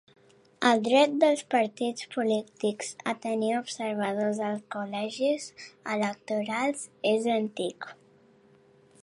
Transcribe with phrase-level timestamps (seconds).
[0.67, 5.47] El dret dels partits polítics a tenir observadors als col·legis
[5.99, 7.91] electorals és antic.